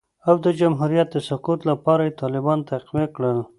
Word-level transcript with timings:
او 0.27 0.35
د 0.45 0.47
جمهوریت 0.59 1.07
د 1.11 1.17
سقوط 1.29 1.59
لپاره 1.69 2.01
یې 2.07 2.17
طالبان 2.21 2.59
تقویه 2.69 3.07
کړل 3.15 3.39